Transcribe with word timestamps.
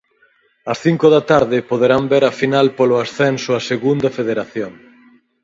Ás 0.71 0.79
cinco 0.85 1.05
da 1.15 1.21
tarde 1.31 1.57
poderán 1.71 2.03
ver 2.11 2.23
a 2.27 2.35
final 2.41 2.67
polo 2.77 2.95
ascenso 3.05 3.49
á 3.57 3.59
segunda 3.71 4.09
Federación. 4.17 4.71